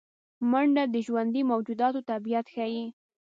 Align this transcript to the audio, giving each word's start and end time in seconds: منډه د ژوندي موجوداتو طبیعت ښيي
منډه 0.51 0.83
د 0.93 0.95
ژوندي 1.05 1.41
موجوداتو 1.51 1.99
طبیعت 2.09 2.45
ښيي 2.53 2.85